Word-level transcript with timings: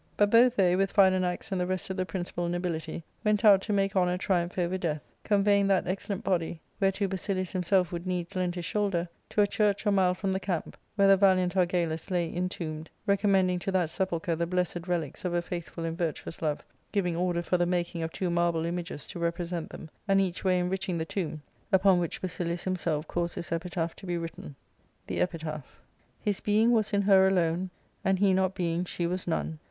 But 0.17 0.31
both 0.31 0.55
they, 0.55 0.75
with 0.75 0.91
Philanax 0.95 1.51
and 1.51 1.61
the 1.61 1.67
rest 1.67 1.91
of 1.91 1.97
the 1.97 2.07
principal 2.07 2.49
nobility, 2.49 3.03
went 3.23 3.45
out 3.45 3.61
to 3.61 3.71
make 3.71 3.95
honour 3.95 4.17
triumph 4.17 4.57
over 4.57 4.75
death, 4.75 5.03
conveying 5.23 5.67
that 5.67 5.87
excellent 5.87 6.23
body, 6.23 6.59
whereto 6.79 7.07
Basilius 7.07 7.51
himself 7.51 7.91
would 7.91 8.07
needs 8.07 8.35
lend 8.35 8.55
his 8.55 8.65
shoulder, 8.65 9.07
to 9.29 9.43
a 9.43 9.45
church 9.45 9.85
a 9.85 9.91
mile 9.91 10.15
from 10.15 10.31
the 10.31 10.39
camp, 10.39 10.75
where 10.95 11.07
the 11.07 11.17
valiant 11.17 11.53
Argalus 11.55 12.09
lay 12.09 12.27
intombed, 12.33 12.87
recommending 13.05 13.59
to 13.59 13.71
that 13.71 13.91
sepulchre 13.91 14.35
the 14.35 14.47
blessed 14.47 14.87
relics 14.87 15.23
of 15.23 15.35
a 15.35 15.41
faithful 15.43 15.85
and 15.85 15.99
virtuous 15.99 16.41
love, 16.41 16.63
giving 16.91 17.15
order 17.15 17.43
for 17.43 17.59
the 17.59 17.67
making 17.67 18.01
of 18.01 18.11
two 18.11 18.31
marble 18.31 18.65
images 18.65 19.05
to 19.05 19.19
represent 19.19 19.69
them, 19.69 19.87
and 20.07 20.19
each 20.19 20.43
way 20.43 20.57
enriching 20.57 20.97
the 20.97 21.05
tomb; 21.05 21.43
upon 21.71 21.99
which 21.99 22.23
Basilius 22.23 22.63
himself 22.63 23.07
caused 23.07 23.37
this 23.37 23.51
epitaph* 23.51 23.95
to 23.97 24.07
be 24.07 24.17
written:— 24.17 24.55
The 25.05 25.21
Epitaph. 25.21 25.79
His 26.19 26.39
being 26.39 26.71
was 26.71 26.91
in 26.91 27.03
her 27.03 27.27
alone; 27.27 27.69
And 28.03 28.17
he 28.17 28.33
not 28.33 28.55
being, 28.55 28.83
she 28.83 29.05
was 29.05 29.27
none. 29.27 29.59